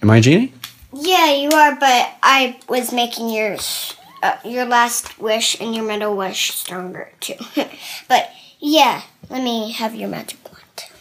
Am 0.00 0.10
I 0.10 0.18
a 0.18 0.20
genie? 0.20 0.52
Yeah, 0.94 1.32
you 1.34 1.50
are, 1.50 1.74
but 1.74 2.12
I 2.22 2.60
was 2.68 2.92
making 2.92 3.30
yours, 3.30 3.94
uh, 4.22 4.36
your 4.44 4.64
last 4.66 5.18
wish 5.18 5.60
and 5.60 5.74
your 5.74 5.84
middle 5.84 6.16
wish 6.16 6.52
stronger 6.54 7.10
too. 7.20 7.34
but 8.08 8.30
yeah, 8.60 9.02
let 9.30 9.42
me 9.42 9.72
have 9.72 9.94
your 9.94 10.08
magic 10.08 10.38
wand. 10.38 10.41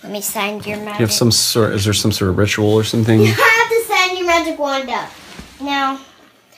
Let 0.04 0.12
me 0.12 0.22
sign 0.22 0.62
your 0.64 0.78
magic. 0.78 1.00
You 1.00 1.06
have 1.06 1.12
some 1.14 1.32
sort. 1.32 1.74
Is 1.74 1.86
there 1.86 1.94
some 1.94 2.12
sort 2.12 2.30
of 2.32 2.38
ritual 2.38 2.74
or 2.74 2.84
something? 2.84 3.20
You 3.20 3.34
have 3.34 3.70
to 3.70 3.84
sign 3.88 4.18
your 4.18 4.26
magic 4.26 4.58
wand 4.60 4.90
up. 4.90 5.10
Now, 5.62 6.00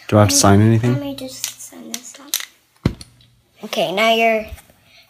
Do 0.07 0.17
I 0.17 0.21
have 0.21 0.29
to 0.29 0.35
sign 0.35 0.61
anything? 0.61 0.93
let 0.93 1.01
me 1.01 1.15
just 1.15 1.59
sign 1.61 1.91
this 1.91 2.13
up. 2.19 2.93
Okay, 3.65 3.91
now 3.91 4.13
you're 4.13 4.45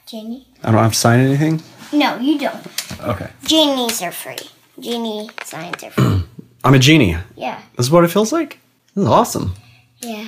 genie. 0.08 0.48
I 0.64 0.72
don't 0.72 0.82
have 0.82 0.94
to 0.94 0.98
sign 0.98 1.20
anything. 1.20 1.62
No, 1.92 2.18
you 2.18 2.40
don't. 2.40 2.66
Okay. 3.02 3.30
Genies 3.46 4.02
are 4.02 4.12
free. 4.12 4.38
Genie 4.80 5.30
signs 5.44 5.84
are 5.84 5.92
free. 5.92 6.24
I'm 6.64 6.74
a 6.74 6.80
genie. 6.80 7.18
yeah, 7.36 7.62
This 7.78 7.86
is 7.88 7.92
what 7.92 8.04
it 8.04 8.08
feels 8.10 8.32
like. 8.32 8.60
This 8.96 9.04
is 9.04 9.10
awesome. 9.10 9.54
yeah. 10.02 10.28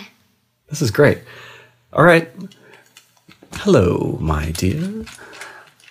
This 0.70 0.82
is 0.82 0.92
great. 0.92 1.20
All 1.94 2.04
right. 2.04 2.30
Hello, 3.56 4.18
my 4.22 4.52
dear. 4.52 5.06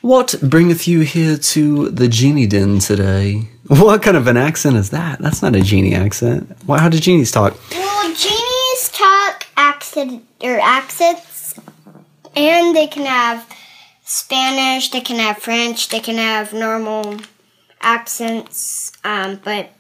What 0.05 0.35
bringeth 0.43 0.87
you 0.87 1.01
here 1.01 1.39
to 1.39 1.89
the 1.89 2.09
genie 2.09 2.47
den 2.47 2.79
today? 2.79 3.49
What 3.69 4.03
kind 4.03 4.19
of 4.19 4.27
an 4.27 4.37
accent 4.37 4.77
is 4.77 4.91
that? 4.91 5.19
That's 5.19 5.41
not 5.41 5.57
a 5.57 5.63
genie 5.63 5.95
accent. 5.95 6.55
Why, 6.67 6.79
how 6.79 6.91
do 6.91 6.99
genies 6.99 7.33
talk? 7.33 7.57
Well, 7.71 8.15
genies 8.15 8.91
talk 8.93 9.47
accent 9.57 10.23
or 10.43 10.61
accents, 10.61 11.55
and 12.37 12.77
they 12.77 12.87
can 12.87 13.07
have 13.07 13.49
Spanish, 14.05 14.91
they 14.91 15.01
can 15.01 15.19
have 15.19 15.39
French, 15.39 15.89
they 15.89 16.01
can 16.01 16.17
have 16.17 16.53
normal 16.53 17.17
accents. 17.81 18.93
Um, 19.05 19.41
but 19.43 19.71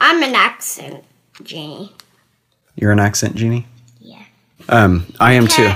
I'm 0.00 0.22
an 0.22 0.34
accent 0.34 1.04
genie. 1.42 1.92
You're 2.76 2.92
an 2.92 3.00
accent 3.00 3.34
genie? 3.36 3.66
Yeah. 4.00 4.24
Um, 4.70 5.04
I 5.20 5.34
am 5.34 5.46
too. 5.46 5.70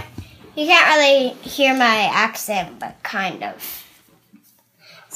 You 0.57 0.67
can't 0.67 0.97
really 0.97 1.29
hear 1.49 1.77
my 1.77 2.09
accent, 2.13 2.79
but 2.79 2.97
kind 3.03 3.43
of. 3.43 3.85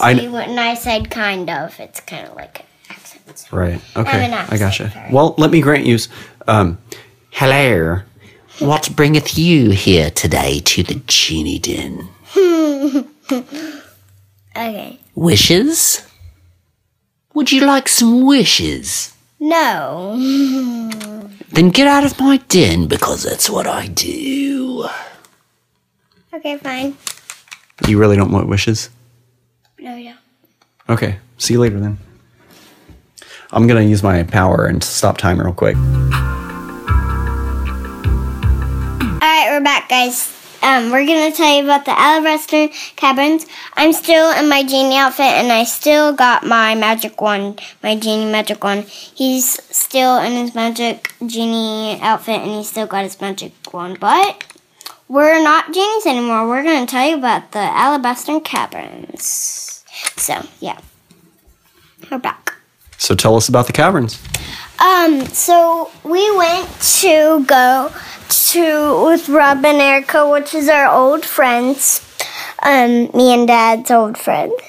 I- 0.00 0.14
See, 0.16 0.28
when 0.28 0.58
I 0.58 0.74
said 0.74 1.10
kind 1.10 1.48
of, 1.50 1.78
it's 1.80 2.00
kind 2.00 2.26
of 2.26 2.34
like 2.36 2.60
an 2.60 2.66
accent. 2.90 3.48
Right. 3.52 3.80
Okay. 3.96 4.24
an 4.26 4.32
I 4.34 4.56
gotcha. 4.58 4.90
sorry. 4.90 5.12
Well, 5.12 5.34
let 5.38 5.50
me 5.50 5.60
grant 5.60 5.86
you. 5.86 5.98
Um, 6.46 6.78
Hello. 7.30 8.00
What 8.58 8.90
bringeth 8.96 9.38
you 9.38 9.70
here 9.70 10.10
today 10.10 10.58
to 10.60 10.82
the 10.82 10.96
genie 11.06 11.58
den? 11.58 12.08
Okay. 14.56 14.98
Wishes? 15.14 16.04
Would 17.34 17.52
you 17.52 17.64
like 17.64 17.86
some 17.86 18.24
wishes? 18.26 19.14
No. 19.38 20.16
Then 21.50 21.70
get 21.70 21.86
out 21.86 22.04
of 22.04 22.18
my 22.18 22.38
den 22.48 22.88
because 22.88 23.22
that's 23.22 23.48
what 23.48 23.68
I 23.68 23.86
do. 23.86 24.88
Okay, 26.38 26.56
fine. 26.56 26.96
you 27.88 27.98
really 27.98 28.14
don't 28.14 28.30
want 28.30 28.46
wishes. 28.46 28.90
No, 29.80 29.96
don't. 29.96 30.14
Okay. 30.88 31.18
See 31.36 31.54
you 31.54 31.60
later 31.60 31.80
then. 31.80 31.98
I'm 33.50 33.66
gonna 33.66 33.82
use 33.82 34.04
my 34.04 34.22
power 34.22 34.66
and 34.66 34.80
stop 34.80 35.18
time 35.18 35.40
real 35.40 35.52
quick. 35.52 35.74
All 35.74 35.82
right, 39.20 39.48
we're 39.50 39.64
back, 39.64 39.88
guys. 39.88 40.32
Um, 40.62 40.92
we're 40.92 41.06
gonna 41.06 41.32
tell 41.32 41.56
you 41.56 41.64
about 41.64 41.84
the 41.84 41.98
Alabaster 41.98 42.68
Caverns. 42.94 43.44
I'm 43.74 43.92
still 43.92 44.30
in 44.30 44.48
my 44.48 44.62
genie 44.62 44.96
outfit, 44.96 45.26
and 45.26 45.50
I 45.50 45.64
still 45.64 46.12
got 46.12 46.46
my 46.46 46.76
magic 46.76 47.20
wand, 47.20 47.60
my 47.82 47.96
genie 47.96 48.30
magic 48.30 48.62
wand. 48.62 48.84
He's 48.84 49.60
still 49.74 50.18
in 50.18 50.32
his 50.32 50.54
magic 50.54 51.12
genie 51.26 51.98
outfit, 52.00 52.42
and 52.42 52.50
he 52.52 52.62
still 52.62 52.86
got 52.86 53.02
his 53.02 53.20
magic 53.20 53.54
wand. 53.72 53.98
But 53.98 54.44
we're 55.08 55.42
not 55.42 55.72
genies 55.72 56.06
anymore. 56.06 56.48
We're 56.48 56.62
gonna 56.62 56.86
tell 56.86 57.08
you 57.08 57.16
about 57.16 57.52
the 57.52 57.58
Alabaster 57.58 58.40
Caverns. 58.40 59.84
So 60.16 60.46
yeah, 60.60 60.78
we're 62.10 62.18
back. 62.18 62.54
So 62.98 63.14
tell 63.14 63.36
us 63.36 63.48
about 63.48 63.66
the 63.66 63.72
caverns. 63.72 64.20
Um, 64.78 65.24
so 65.26 65.90
we 66.04 66.36
went 66.36 66.68
to 67.00 67.44
go 67.46 67.92
to 68.28 69.04
with 69.06 69.28
Rob 69.28 69.64
and 69.64 69.80
Erica, 69.80 70.28
which 70.28 70.54
is 70.54 70.68
our 70.68 70.88
old 70.88 71.24
friends. 71.24 72.04
Um, 72.62 73.10
me 73.14 73.32
and 73.32 73.48
Dad's 73.48 73.90
old 73.90 74.18
friend. 74.18 74.52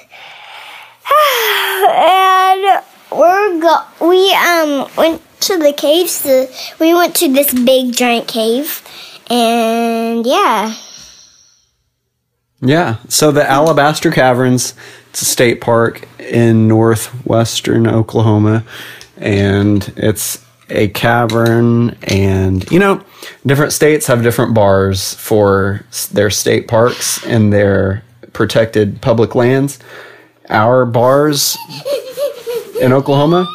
and 1.89 2.83
we're 3.11 3.59
go 3.59 3.77
we 3.99 4.33
um 4.35 4.87
went 4.95 5.21
to 5.41 5.57
the 5.57 5.73
caves 5.73 6.21
to, 6.23 6.47
we 6.79 6.93
went 6.93 7.15
to 7.15 7.31
this 7.31 7.53
big 7.53 7.93
giant 7.93 8.27
cave 8.27 8.83
and 9.29 10.25
yeah. 10.25 10.73
Yeah. 12.61 12.97
So 13.07 13.31
the 13.31 13.49
Alabaster 13.49 14.11
Caverns, 14.11 14.73
it's 15.09 15.21
a 15.21 15.25
state 15.25 15.61
park 15.61 16.07
in 16.19 16.67
northwestern 16.67 17.87
Oklahoma, 17.87 18.65
and 19.17 19.91
it's 19.95 20.43
a 20.69 20.89
cavern. 20.89 21.97
And 22.03 22.69
you 22.71 22.79
know, 22.79 23.03
different 23.45 23.71
states 23.71 24.07
have 24.07 24.23
different 24.23 24.53
bars 24.53 25.13
for 25.15 25.85
their 26.11 26.29
state 26.29 26.67
parks 26.67 27.25
and 27.25 27.53
their 27.53 28.03
protected 28.33 29.01
public 29.01 29.35
lands. 29.35 29.79
Our 30.49 30.85
bars 30.85 31.57
in 32.81 32.91
Oklahoma 32.91 33.47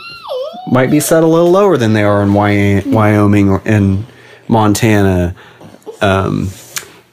might 0.69 0.91
be 0.91 1.01
set 1.01 1.23
a 1.23 1.27
little 1.27 1.51
lower 1.51 1.77
than 1.77 1.93
they 1.93 2.05
are 2.05 2.23
in 2.23 2.33
Wyoming 2.33 3.51
or 3.51 3.61
in 3.67 4.07
Montana. 6.05 6.65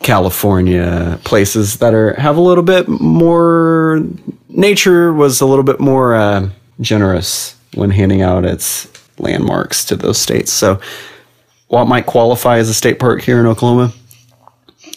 California, 0.01 1.19
places 1.23 1.77
that 1.77 1.93
are 1.93 2.13
have 2.13 2.35
a 2.35 2.41
little 2.41 2.63
bit 2.63 2.87
more 2.87 4.03
nature 4.49 5.13
was 5.13 5.41
a 5.41 5.45
little 5.45 5.63
bit 5.63 5.79
more 5.79 6.15
uh, 6.15 6.49
generous 6.79 7.55
when 7.75 7.91
handing 7.91 8.21
out 8.21 8.43
its 8.43 8.91
landmarks 9.19 9.85
to 9.85 9.95
those 9.95 10.17
states. 10.17 10.51
So, 10.51 10.79
what 11.67 11.85
might 11.85 12.05
qualify 12.05 12.57
as 12.57 12.69
a 12.69 12.73
state 12.73 12.99
park 12.99 13.21
here 13.21 13.39
in 13.39 13.45
Oklahoma 13.45 13.93